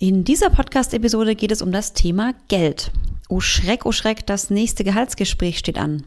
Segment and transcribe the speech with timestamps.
[0.00, 2.92] In dieser Podcast-Episode geht es um das Thema Geld.
[3.28, 6.04] Oh Schreck, oh Schreck, das nächste Gehaltsgespräch steht an.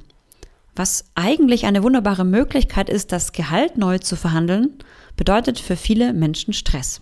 [0.78, 4.76] Was eigentlich eine wunderbare Möglichkeit ist, das Gehalt neu zu verhandeln,
[5.18, 7.02] bedeutet für viele Menschen Stress.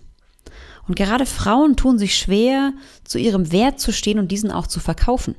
[0.88, 2.74] Und gerade Frauen tun sich schwer,
[3.04, 5.36] zu ihrem Wert zu stehen und diesen auch zu verkaufen.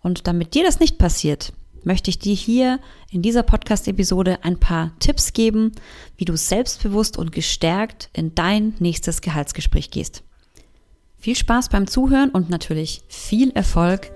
[0.00, 1.52] Und damit dir das nicht passiert,
[1.84, 2.80] möchte ich dir hier
[3.10, 5.72] in dieser Podcast-Episode ein paar Tipps geben,
[6.16, 10.22] wie du selbstbewusst und gestärkt in dein nächstes Gehaltsgespräch gehst.
[11.20, 14.12] Viel Spaß beim Zuhören und natürlich viel Erfolg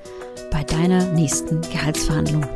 [0.52, 2.46] bei deiner nächsten Gehaltsverhandlung.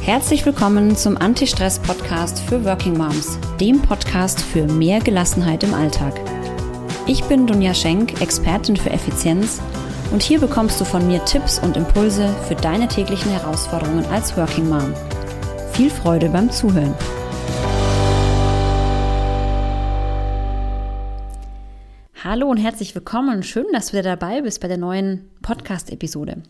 [0.00, 6.18] Herzlich willkommen zum Anti-Stress-Podcast für Working Moms, dem Podcast für mehr Gelassenheit im Alltag.
[7.06, 9.60] Ich bin Dunja Schenk, Expertin für Effizienz
[10.12, 14.70] und hier bekommst du von mir Tipps und Impulse für deine täglichen Herausforderungen als Working
[14.70, 14.94] Mom.
[15.74, 16.94] Viel Freude beim Zuhören.
[22.24, 23.44] Hallo und herzlich willkommen.
[23.44, 26.42] Schön, dass du wieder dabei bist bei der neuen Podcast-Episode.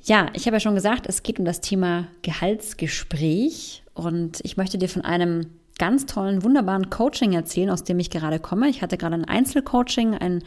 [0.00, 4.78] Ja, ich habe ja schon gesagt, es geht um das Thema Gehaltsgespräch und ich möchte
[4.78, 8.70] dir von einem ganz tollen, wunderbaren Coaching erzählen, aus dem ich gerade komme.
[8.70, 10.42] Ich hatte gerade ein Einzelcoaching, ein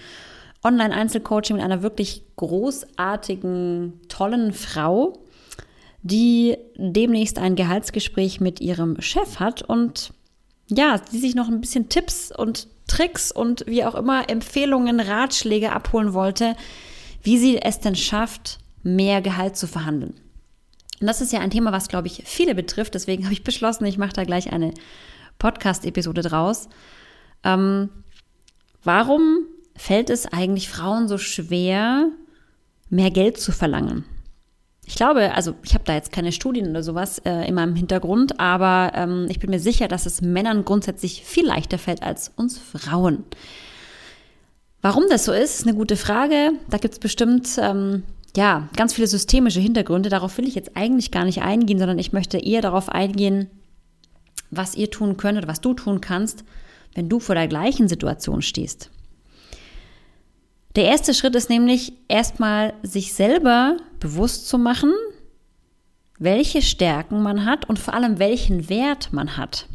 [0.64, 5.14] Online-Einzelcoaching mit einer wirklich großartigen, tollen Frau,
[6.02, 10.12] die demnächst ein Gehaltsgespräch mit ihrem Chef hat und
[10.70, 15.72] ja, die sich noch ein bisschen Tipps und Tricks und wie auch immer Empfehlungen, Ratschläge
[15.72, 16.56] abholen wollte,
[17.22, 20.14] wie sie es denn schafft, mehr Gehalt zu verhandeln.
[21.00, 22.96] Und das ist ja ein Thema, was, glaube ich, viele betrifft.
[22.96, 24.74] Deswegen habe ich beschlossen, ich mache da gleich eine
[25.38, 26.70] Podcast-Episode draus.
[27.44, 27.90] Ähm,
[28.84, 29.46] warum
[29.76, 32.10] fällt es eigentlich Frauen so schwer,
[32.90, 34.06] mehr Geld zu verlangen?
[34.88, 38.40] Ich glaube, also ich habe da jetzt keine Studien oder sowas äh, in meinem Hintergrund,
[38.40, 42.58] aber ähm, ich bin mir sicher, dass es Männern grundsätzlich viel leichter fällt als uns
[42.58, 43.26] Frauen.
[44.82, 46.54] Warum das so ist, ist eine gute Frage.
[46.70, 48.04] Da gibt es bestimmt ähm,
[48.38, 50.08] ja ganz viele systemische Hintergründe.
[50.08, 53.50] Darauf will ich jetzt eigentlich gar nicht eingehen, sondern ich möchte eher darauf eingehen,
[54.52, 56.46] was ihr tun könnt oder was du tun kannst,
[56.96, 58.90] wenn du vor der gleichen Situation stehst.
[60.78, 64.94] Der erste Schritt ist nämlich erstmal sich selber bewusst zu machen,
[66.20, 69.66] welche Stärken man hat und vor allem welchen Wert man hat.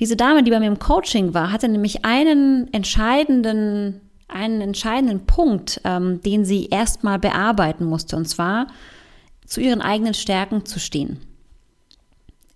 [0.00, 5.80] Diese Dame, die bei mir im Coaching war, hatte nämlich einen entscheidenden, einen entscheidenden Punkt,
[5.84, 8.66] ähm, den sie erstmal bearbeiten musste, und zwar
[9.46, 11.20] zu ihren eigenen Stärken zu stehen.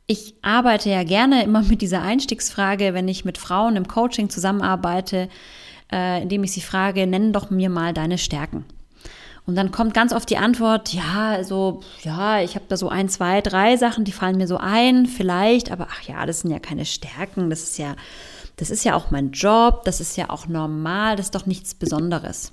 [0.09, 5.29] Ich arbeite ja gerne immer mit dieser Einstiegsfrage, wenn ich mit Frauen im Coaching zusammenarbeite,
[5.93, 8.65] äh, indem ich sie frage, nenn doch mir mal deine Stärken.
[9.47, 13.11] Und dann kommt ganz oft die Antwort, ja, also, ja, ich habe da so ein,
[13.11, 16.59] zwei, drei Sachen, die fallen mir so ein, vielleicht, aber ach ja, das sind ja
[16.59, 17.95] keine Stärken, das ist ja,
[18.57, 21.75] das ist ja auch mein Job, das ist ja auch normal, das ist doch nichts
[21.75, 22.53] Besonderes.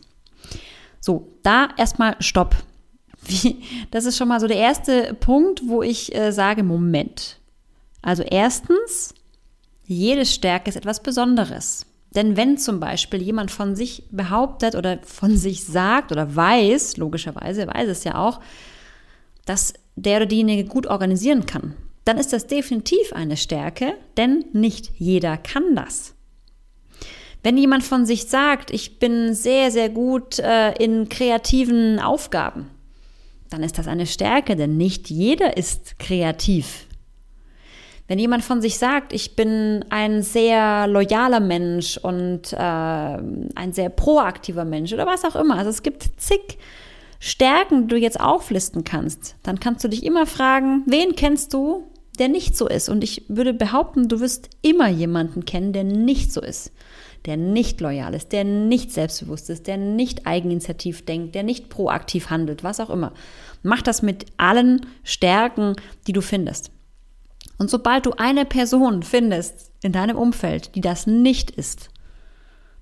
[0.99, 2.55] So, da erstmal Stopp.
[3.25, 7.37] Wie, das ist schon mal so der erste Punkt, wo ich äh, sage, Moment.
[8.01, 9.13] Also erstens,
[9.85, 11.85] jede Stärke ist etwas Besonderes.
[12.15, 17.67] Denn wenn zum Beispiel jemand von sich behauptet oder von sich sagt oder weiß, logischerweise
[17.67, 18.41] weiß es ja auch,
[19.45, 24.91] dass der oder diejenige gut organisieren kann, dann ist das definitiv eine Stärke, denn nicht
[24.97, 26.15] jeder kann das.
[27.43, 32.69] Wenn jemand von sich sagt, ich bin sehr, sehr gut äh, in kreativen Aufgaben,
[33.49, 36.87] dann ist das eine Stärke, denn nicht jeder ist kreativ.
[38.11, 43.87] Wenn jemand von sich sagt, ich bin ein sehr loyaler Mensch und äh, ein sehr
[43.87, 46.57] proaktiver Mensch oder was auch immer, also es gibt zig
[47.21, 51.85] Stärken, die du jetzt auflisten kannst, dann kannst du dich immer fragen, wen kennst du,
[52.19, 52.89] der nicht so ist?
[52.89, 56.73] Und ich würde behaupten, du wirst immer jemanden kennen, der nicht so ist
[57.25, 62.31] der nicht loyal ist, der nicht selbstbewusst ist, der nicht eigeninitiativ denkt, der nicht proaktiv
[62.31, 63.13] handelt, was auch immer.
[63.61, 65.75] Mach das mit allen Stärken,
[66.07, 66.71] die du findest.
[67.61, 71.91] Und sobald du eine Person findest in deinem Umfeld, die das nicht ist,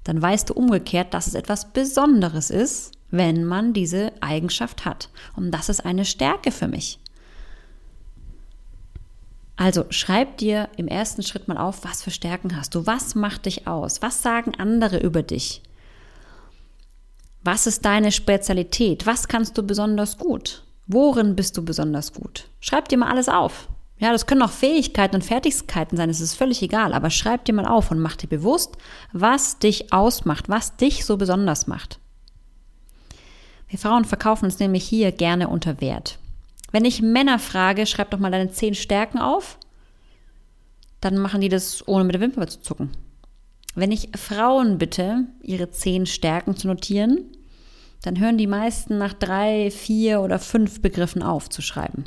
[0.05, 5.09] dann weißt du umgekehrt, dass es etwas Besonderes ist, wenn man diese Eigenschaft hat.
[5.35, 6.97] Und das ist eine Stärke für mich.
[9.57, 13.47] Also schreib dir im ersten Schritt mal auf, was für Stärken hast du, was macht
[13.47, 15.61] dich aus, was sagen andere über dich,
[17.43, 22.45] was ist deine Spezialität, was kannst du besonders gut, worin bist du besonders gut.
[22.61, 23.67] Schreib dir mal alles auf.
[23.99, 27.53] Ja, das können auch Fähigkeiten und Fertigkeiten sein, das ist völlig egal, aber schreib dir
[27.53, 28.77] mal auf und mach dir bewusst,
[29.11, 31.99] was dich ausmacht, was dich so besonders macht.
[33.67, 36.17] Wir Frauen verkaufen uns nämlich hier gerne unter Wert.
[36.71, 39.57] Wenn ich Männer frage, schreib doch mal deine zehn Stärken auf.
[41.01, 42.91] dann machen die das ohne mit der Wimper zu zucken.
[43.73, 47.23] Wenn ich Frauen bitte, ihre zehn Stärken zu notieren,
[48.01, 52.03] dann hören die meisten nach drei, vier oder fünf Begriffen auf zu schreiben.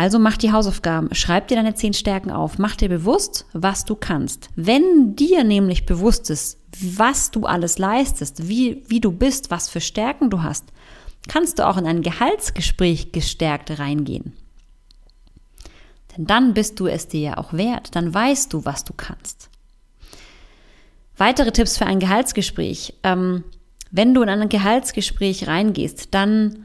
[0.00, 3.94] Also mach die Hausaufgaben, schreib dir deine zehn Stärken auf, mach dir bewusst, was du
[3.94, 4.48] kannst.
[4.56, 9.82] Wenn dir nämlich bewusst ist, was du alles leistest, wie, wie du bist, was für
[9.82, 10.64] Stärken du hast,
[11.28, 14.32] kannst du auch in ein Gehaltsgespräch gestärkt reingehen.
[16.16, 19.50] Denn dann bist du es dir ja auch wert, dann weißt du, was du kannst.
[21.18, 22.94] Weitere Tipps für ein Gehaltsgespräch.
[23.02, 23.44] Ähm,
[23.90, 26.64] wenn du in ein Gehaltsgespräch reingehst, dann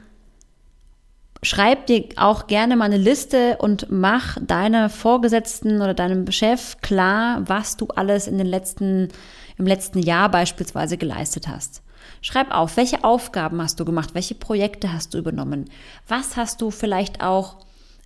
[1.46, 7.42] schreib dir auch gerne mal eine Liste und mach deiner Vorgesetzten oder deinem Chef klar,
[7.46, 9.08] was du alles in den letzten,
[9.56, 11.82] im letzten Jahr beispielsweise geleistet hast.
[12.20, 15.70] Schreib auf, welche Aufgaben hast du gemacht, welche Projekte hast du übernommen,
[16.08, 17.58] was hast du vielleicht auch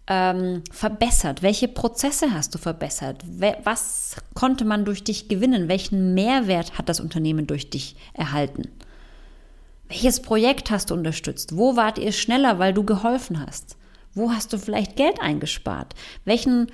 [0.06, 3.24] ähm, verbessert, welche Prozesse hast du verbessert,
[3.64, 8.68] was konnte man durch dich gewinnen, welchen Mehrwert hat das Unternehmen durch dich erhalten.
[9.90, 11.56] Welches Projekt hast du unterstützt?
[11.56, 13.76] Wo wart ihr schneller, weil du geholfen hast?
[14.14, 15.96] Wo hast du vielleicht Geld eingespart?
[16.24, 16.68] Welchen,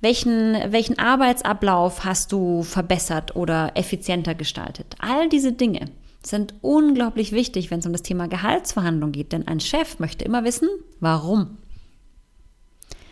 [0.00, 4.96] welchen, welchen Arbeitsablauf hast du verbessert oder effizienter gestaltet?
[4.98, 5.90] All diese Dinge
[6.22, 10.44] sind unglaublich wichtig, wenn es um das Thema Gehaltsverhandlung geht, denn ein Chef möchte immer
[10.44, 10.70] wissen,
[11.00, 11.58] warum.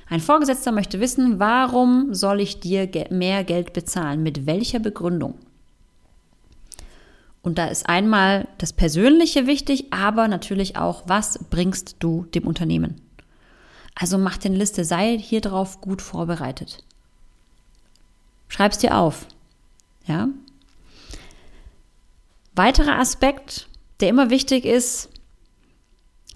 [0.09, 4.23] Ein Vorgesetzter möchte wissen, warum soll ich dir mehr Geld bezahlen?
[4.23, 5.35] Mit welcher Begründung?
[7.43, 13.01] Und da ist einmal das Persönliche wichtig, aber natürlich auch, was bringst du dem Unternehmen?
[13.95, 16.85] Also mach den Liste, sei hier drauf gut vorbereitet.
[18.49, 19.27] Schreib's dir auf.
[20.07, 20.29] Ja?
[22.55, 23.69] Weiterer Aspekt,
[24.01, 25.09] der immer wichtig ist,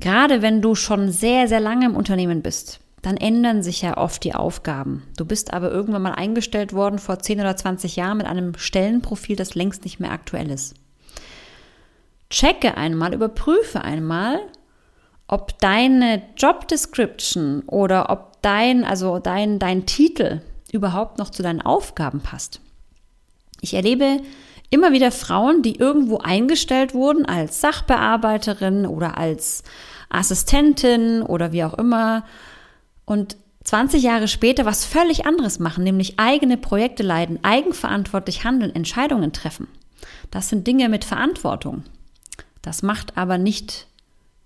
[0.00, 4.24] gerade wenn du schon sehr, sehr lange im Unternehmen bist, dann ändern sich ja oft
[4.24, 5.04] die Aufgaben.
[5.16, 9.36] Du bist aber irgendwann mal eingestellt worden vor 10 oder 20 Jahren mit einem Stellenprofil,
[9.36, 10.74] das längst nicht mehr aktuell ist.
[12.30, 14.40] Checke einmal, überprüfe einmal,
[15.28, 20.40] ob deine Job Description oder ob dein, also dein, dein Titel
[20.72, 22.60] überhaupt noch zu deinen Aufgaben passt.
[23.60, 24.20] Ich erlebe
[24.70, 29.62] immer wieder Frauen, die irgendwo eingestellt wurden als Sachbearbeiterin oder als
[30.08, 32.24] Assistentin oder wie auch immer
[33.04, 39.32] und 20 Jahre später was völlig anderes machen, nämlich eigene Projekte leiten, eigenverantwortlich handeln, Entscheidungen
[39.32, 39.66] treffen.
[40.30, 41.82] Das sind Dinge mit Verantwortung.
[42.66, 43.86] Das macht aber nicht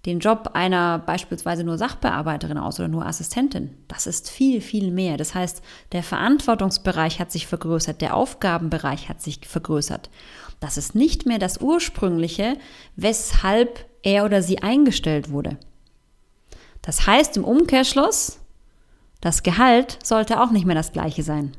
[0.05, 3.71] den Job einer beispielsweise nur Sachbearbeiterin aus oder nur Assistentin.
[3.89, 5.17] Das ist viel, viel mehr.
[5.17, 5.63] Das heißt,
[5.93, 10.11] der Verantwortungsbereich hat sich vergrößert, der Aufgabenbereich hat sich vergrößert.
[10.61, 12.59] Das ist nicht mehr das ursprüngliche,
[12.95, 15.57] weshalb er oder sie eingestellt wurde.
[16.83, 18.39] Das heißt im Umkehrschluss,
[19.23, 21.53] das Gehalt sollte auch nicht mehr das gleiche sein.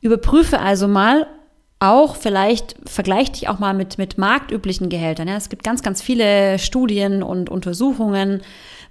[0.00, 1.28] Überprüfe also mal,
[1.82, 5.26] auch vielleicht vergleich dich auch mal mit, mit marktüblichen Gehältern.
[5.26, 5.36] Ja.
[5.36, 8.42] Es gibt ganz, ganz viele Studien und Untersuchungen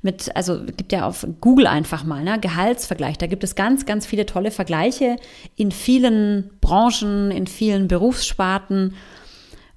[0.02, 3.18] mit, also gibt ja auf Google einfach mal, ne, Gehaltsvergleich.
[3.18, 5.16] Da gibt es ganz, ganz viele tolle Vergleiche
[5.56, 8.96] in vielen Branchen, in vielen Berufssparten.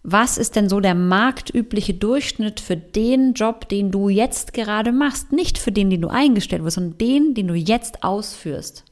[0.02, 5.31] Was ist denn so der marktübliche Durchschnitt für den Job, den du jetzt gerade machst?
[5.31, 8.84] Nicht für den, den du eingestellt wirst, sondern den, den du jetzt ausführst.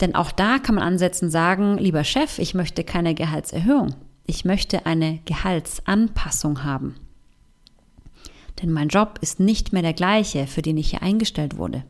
[0.00, 3.94] Denn auch da kann man ansetzen, sagen, lieber Chef, ich möchte keine Gehaltserhöhung.
[4.26, 6.94] Ich möchte eine Gehaltsanpassung haben.
[8.62, 11.84] Denn mein Job ist nicht mehr der gleiche, für den ich hier eingestellt wurde.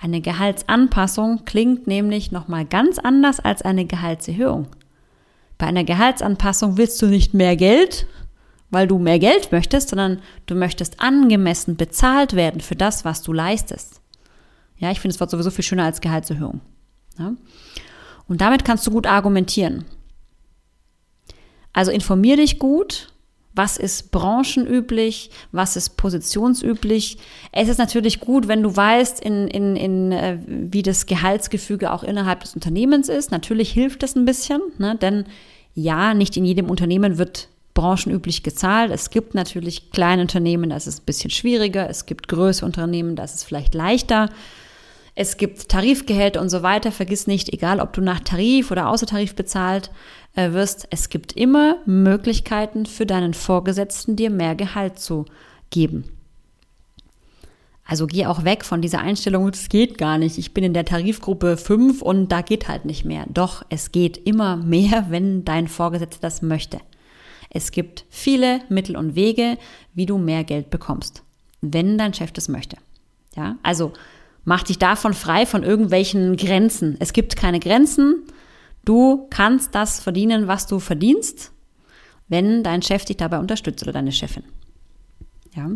[0.00, 4.68] Eine Gehaltsanpassung klingt nämlich nochmal ganz anders als eine Gehaltserhöhung.
[5.58, 8.06] Bei einer Gehaltsanpassung willst du nicht mehr Geld,
[8.70, 13.32] weil du mehr Geld möchtest, sondern du möchtest angemessen bezahlt werden für das, was du
[13.32, 14.00] leistest.
[14.76, 16.60] Ja, ich finde das Wort sowieso viel schöner als Gehaltserhöhung.
[17.18, 17.34] Ja?
[18.28, 19.84] Und damit kannst du gut argumentieren.
[21.72, 23.12] Also informier dich gut,
[23.54, 27.18] was ist branchenüblich, was ist positionsüblich.
[27.50, 32.04] Es ist natürlich gut, wenn du weißt, in, in, in, äh, wie das Gehaltsgefüge auch
[32.04, 33.32] innerhalb des Unternehmens ist.
[33.32, 34.96] Natürlich hilft das ein bisschen, ne?
[34.96, 35.24] denn
[35.74, 38.90] ja, nicht in jedem Unternehmen wird branchenüblich gezahlt.
[38.90, 41.88] Es gibt natürlich kleine Unternehmen, da ist es ein bisschen schwieriger.
[41.88, 44.30] Es gibt größere Unternehmen, da ist es vielleicht leichter.
[45.20, 46.92] Es gibt Tarifgehälter und so weiter.
[46.92, 49.90] Vergiss nicht, egal ob du nach Tarif oder Außertarif bezahlt
[50.36, 55.24] äh, wirst, es gibt immer Möglichkeiten für deinen Vorgesetzten, dir mehr Gehalt zu
[55.70, 56.04] geben.
[57.84, 60.38] Also geh auch weg von dieser Einstellung, das geht gar nicht.
[60.38, 63.24] Ich bin in der Tarifgruppe 5 und da geht halt nicht mehr.
[63.28, 66.78] Doch, es geht immer mehr, wenn dein Vorgesetzter das möchte.
[67.50, 69.58] Es gibt viele Mittel und Wege,
[69.94, 71.24] wie du mehr Geld bekommst,
[71.60, 72.76] wenn dein Chef das möchte.
[73.34, 73.92] Ja, also
[74.48, 76.96] Mach dich davon frei von irgendwelchen Grenzen.
[77.00, 78.22] Es gibt keine Grenzen.
[78.82, 81.52] Du kannst das verdienen, was du verdienst,
[82.28, 84.44] wenn dein Chef dich dabei unterstützt oder deine Chefin.
[85.54, 85.68] Ja.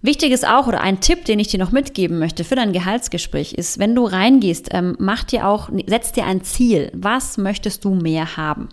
[0.00, 3.52] Wichtig ist auch, oder ein Tipp, den ich dir noch mitgeben möchte für dein Gehaltsgespräch,
[3.52, 6.92] ist, wenn du reingehst, ähm, mach dir auch, setz dir ein Ziel.
[6.94, 8.68] Was möchtest du mehr haben?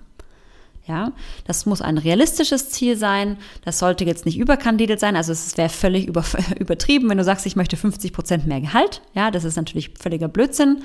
[0.87, 1.13] Ja,
[1.45, 3.37] das muss ein realistisches Ziel sein.
[3.63, 5.15] Das sollte jetzt nicht überkandidelt sein.
[5.15, 6.23] Also es wäre völlig über,
[6.59, 9.01] übertrieben, wenn du sagst, ich möchte 50 Prozent mehr Gehalt.
[9.15, 10.83] Ja, das ist natürlich völliger Blödsinn.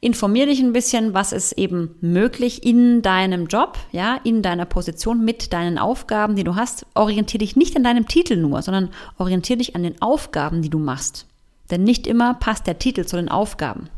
[0.00, 5.24] Informier dich ein bisschen, was ist eben möglich in deinem Job, ja, in deiner Position
[5.24, 6.86] mit deinen Aufgaben, die du hast.
[6.94, 10.78] Orientier dich nicht an deinem Titel nur, sondern orientier dich an den Aufgaben, die du
[10.78, 11.26] machst.
[11.70, 13.88] Denn nicht immer passt der Titel zu den Aufgaben.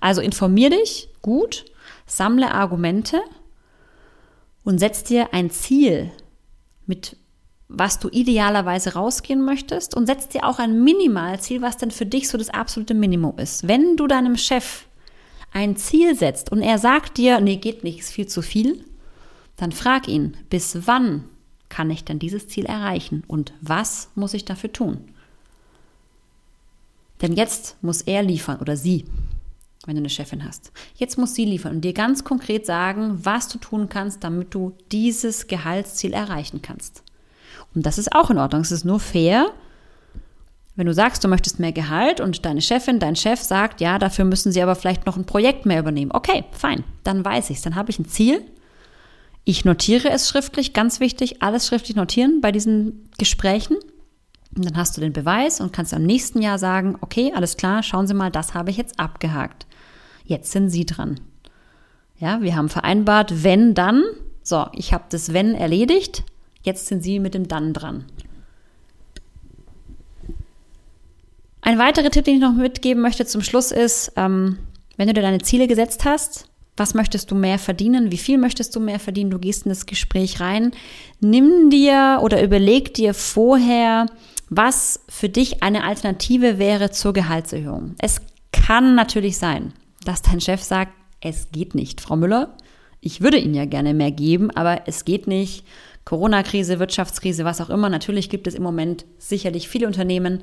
[0.00, 1.64] Also informier dich gut,
[2.06, 3.20] sammle Argumente
[4.64, 6.10] und setz dir ein Ziel,
[6.86, 7.16] mit
[7.68, 12.28] was du idealerweise rausgehen möchtest und setz dir auch ein Minimalziel, was denn für dich
[12.28, 13.66] so das absolute Minimum ist.
[13.66, 14.86] Wenn du deinem Chef
[15.52, 18.84] ein Ziel setzt und er sagt dir, nee, geht nicht, ist viel zu viel,
[19.56, 21.24] dann frag ihn, bis wann
[21.68, 24.98] kann ich denn dieses Ziel erreichen und was muss ich dafür tun?
[27.22, 29.04] Denn jetzt muss er liefern oder sie
[29.86, 30.72] wenn du eine Chefin hast.
[30.96, 34.72] Jetzt muss sie liefern und dir ganz konkret sagen, was du tun kannst, damit du
[34.92, 37.02] dieses Gehaltsziel erreichen kannst.
[37.74, 38.62] Und das ist auch in Ordnung.
[38.62, 39.52] Es ist nur fair,
[40.76, 44.24] wenn du sagst, du möchtest mehr Gehalt und deine Chefin, dein Chef sagt, ja, dafür
[44.24, 46.10] müssen sie aber vielleicht noch ein Projekt mehr übernehmen.
[46.12, 47.62] Okay, fein, dann weiß ich es.
[47.62, 48.42] Dann habe ich ein Ziel.
[49.44, 53.76] Ich notiere es schriftlich, ganz wichtig, alles schriftlich notieren bei diesen Gesprächen.
[54.56, 57.82] Und dann hast du den Beweis und kannst am nächsten Jahr sagen, okay, alles klar,
[57.82, 59.66] schauen Sie mal, das habe ich jetzt abgehakt.
[60.24, 61.20] Jetzt sind Sie dran.
[62.18, 64.02] Ja, wir haben vereinbart, wenn, dann.
[64.42, 66.24] So, ich habe das wenn erledigt.
[66.62, 68.04] Jetzt sind Sie mit dem dann dran.
[71.60, 74.58] Ein weiterer Tipp, den ich noch mitgeben möchte zum Schluss ist, ähm,
[74.96, 78.10] wenn du dir deine Ziele gesetzt hast, was möchtest du mehr verdienen?
[78.10, 79.30] Wie viel möchtest du mehr verdienen?
[79.30, 80.72] Du gehst in das Gespräch rein.
[81.20, 84.06] Nimm dir oder überleg dir vorher,
[84.50, 87.94] was für dich eine Alternative wäre zur Gehaltserhöhung.
[87.98, 88.20] Es
[88.52, 89.72] kann natürlich sein,
[90.04, 92.56] dass dein Chef sagt, es geht nicht, Frau Müller.
[93.00, 95.64] Ich würde Ihnen ja gerne mehr geben, aber es geht nicht.
[96.04, 97.88] Corona-Krise, Wirtschaftskrise, was auch immer.
[97.88, 100.42] Natürlich gibt es im Moment sicherlich viele Unternehmen,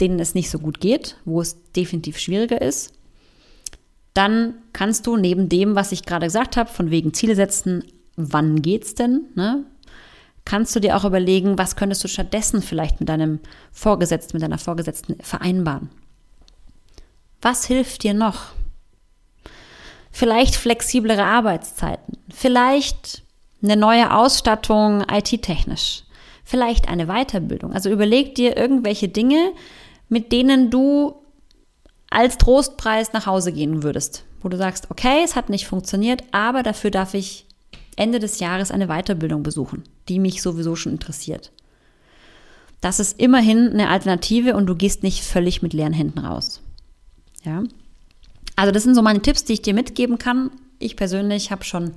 [0.00, 2.92] denen es nicht so gut geht, wo es definitiv schwieriger ist.
[4.14, 7.84] Dann kannst du neben dem, was ich gerade gesagt habe, von wegen Ziele setzen,
[8.16, 9.26] wann geht's denn?
[9.34, 9.64] Ne?
[10.44, 13.40] Kannst du dir auch überlegen, was könntest du stattdessen vielleicht mit deinem
[13.72, 15.90] Vorgesetzten, mit deiner Vorgesetzten vereinbaren?
[17.42, 18.52] Was hilft dir noch?
[20.10, 23.22] Vielleicht flexiblere Arbeitszeiten, vielleicht
[23.62, 26.04] eine neue Ausstattung IT-technisch,
[26.44, 27.72] vielleicht eine Weiterbildung.
[27.72, 29.52] Also überleg dir irgendwelche Dinge,
[30.08, 31.14] mit denen du
[32.10, 36.62] als Trostpreis nach Hause gehen würdest, wo du sagst, okay, es hat nicht funktioniert, aber
[36.62, 37.46] dafür darf ich
[37.96, 41.52] Ende des Jahres eine Weiterbildung besuchen, die mich sowieso schon interessiert.
[42.80, 46.62] Das ist immerhin eine Alternative und du gehst nicht völlig mit leeren Händen raus.
[47.44, 47.62] Ja.
[48.60, 50.50] Also das sind so meine Tipps, die ich dir mitgeben kann.
[50.78, 51.92] Ich persönlich habe schon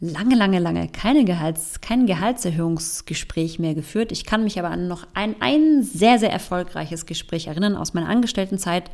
[0.00, 4.12] lange, lange, lange keine Gehalts, kein Gehaltserhöhungsgespräch mehr geführt.
[4.12, 8.10] Ich kann mich aber an noch ein, ein sehr, sehr erfolgreiches Gespräch erinnern aus meiner
[8.10, 8.90] Angestelltenzeit.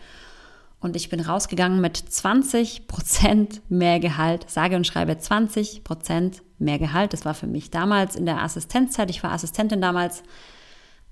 [0.78, 6.78] Und ich bin rausgegangen mit 20 Prozent mehr Gehalt, sage und schreibe 20 Prozent mehr
[6.78, 7.12] Gehalt.
[7.12, 10.22] Das war für mich damals in der Assistenzzeit, ich war Assistentin damals,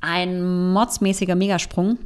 [0.00, 1.98] ein modsmäßiger Megasprung.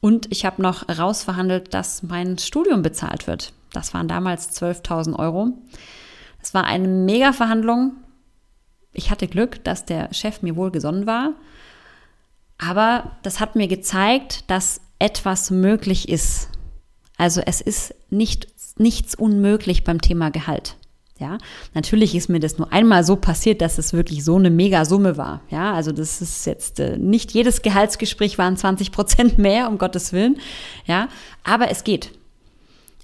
[0.00, 3.52] Und ich habe noch rausverhandelt, dass mein Studium bezahlt wird.
[3.72, 5.52] Das waren damals 12.000 Euro.
[6.40, 7.92] Es war eine Mega-Verhandlung.
[8.92, 11.34] Ich hatte Glück, dass der Chef mir wohl gesonnen war.
[12.58, 16.48] Aber das hat mir gezeigt, dass etwas möglich ist.
[17.16, 20.76] Also es ist nicht, nichts unmöglich beim Thema Gehalt.
[21.18, 21.38] Ja,
[21.74, 25.40] natürlich ist mir das nur einmal so passiert, dass es wirklich so eine Megasumme war.
[25.50, 30.12] Ja, also das ist jetzt äh, nicht jedes Gehaltsgespräch waren 20 Prozent mehr, um Gottes
[30.12, 30.38] Willen.
[30.86, 31.08] Ja,
[31.42, 32.12] aber es geht.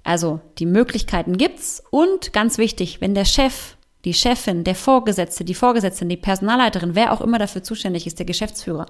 [0.05, 5.55] Also die Möglichkeiten gibt's und ganz wichtig, wenn der Chef, die Chefin, der Vorgesetzte, die
[5.55, 8.87] Vorgesetzte, die Personalleiterin, wer auch immer dafür zuständig ist, der Geschäftsführer,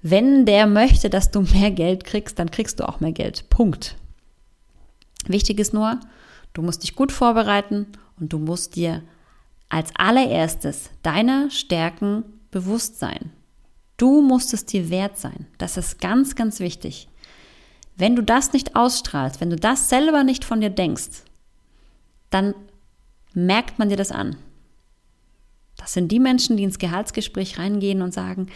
[0.00, 3.50] wenn der möchte, dass du mehr Geld kriegst, dann kriegst du auch mehr Geld.
[3.50, 3.96] Punkt.
[5.26, 6.00] Wichtig ist nur,
[6.54, 9.02] du musst dich gut vorbereiten und du musst dir
[9.68, 13.30] als allererstes deiner Stärken bewusst sein.
[13.96, 15.46] Du musst es dir wert sein.
[15.58, 17.08] Das ist ganz, ganz wichtig.
[17.96, 21.22] Wenn du das nicht ausstrahlst, wenn du das selber nicht von dir denkst,
[22.30, 22.54] dann
[23.34, 24.36] merkt man dir das an.
[25.76, 28.48] Das sind die Menschen, die ins Gehaltsgespräch reingehen und sagen,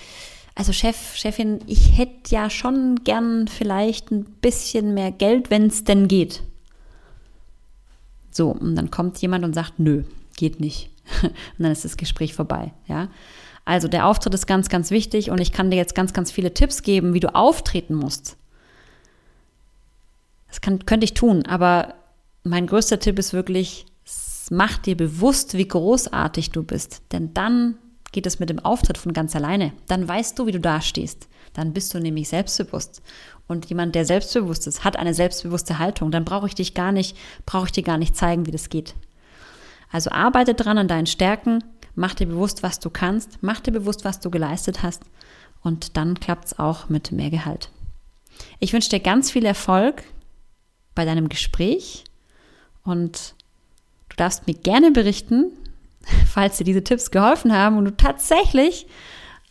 [0.54, 5.84] also Chef, Chefin, ich hätte ja schon gern vielleicht ein bisschen mehr Geld, wenn es
[5.84, 6.42] denn geht.
[8.36, 10.04] So, und dann kommt jemand und sagt, nö,
[10.36, 10.90] geht nicht.
[11.22, 13.08] Und dann ist das Gespräch vorbei, ja.
[13.64, 16.52] Also der Auftritt ist ganz, ganz wichtig und ich kann dir jetzt ganz, ganz viele
[16.54, 18.36] Tipps geben, wie du auftreten musst.
[20.48, 21.94] Das kann, könnte ich tun, aber
[22.44, 23.86] mein größter Tipp ist wirklich,
[24.50, 27.02] mach dir bewusst, wie großartig du bist.
[27.10, 27.76] Denn dann
[28.12, 29.72] geht es mit dem Auftritt von ganz alleine.
[29.88, 31.26] Dann weißt du, wie du dastehst.
[31.56, 33.02] Dann bist du nämlich selbstbewusst.
[33.46, 36.10] Und jemand, der selbstbewusst ist, hat eine selbstbewusste Haltung.
[36.10, 38.94] Dann brauche ich dich gar nicht, brauche ich dir gar nicht zeigen, wie das geht.
[39.90, 44.04] Also arbeite dran an deinen Stärken, mach dir bewusst, was du kannst, mach dir bewusst,
[44.04, 45.04] was du geleistet hast.
[45.62, 47.70] Und dann klappt es auch mit mehr Gehalt.
[48.58, 50.02] Ich wünsche dir ganz viel Erfolg
[50.94, 52.04] bei deinem Gespräch
[52.84, 53.34] und
[54.10, 55.52] du darfst mir gerne berichten,
[56.26, 58.86] falls dir diese Tipps geholfen haben und du tatsächlich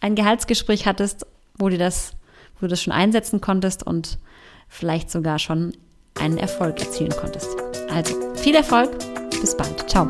[0.01, 1.25] ein Gehaltsgespräch hattest,
[1.57, 2.13] wo, dir das,
[2.55, 4.19] wo du das schon einsetzen konntest und
[4.67, 5.73] vielleicht sogar schon
[6.19, 7.49] einen Erfolg erzielen konntest.
[7.89, 8.91] Also viel Erfolg,
[9.41, 9.89] bis bald.
[9.89, 10.07] Ciao.